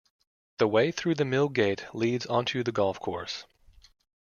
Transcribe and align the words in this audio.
The 0.57 0.67
way 0.67 0.91
through 0.91 1.13
the 1.13 1.25
mill 1.25 1.47
gate 1.47 1.85
leads 1.93 2.25
onto 2.25 2.63
the 2.63 2.71
golf 2.71 2.99
course. 2.99 3.45